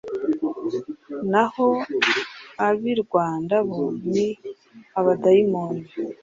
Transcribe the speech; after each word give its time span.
naho 1.31 1.67
ab’i 2.67 2.93
Rwanda 3.03 3.55
bo 3.69 3.83
ni 4.11 4.27
abadayimoni 4.99 5.85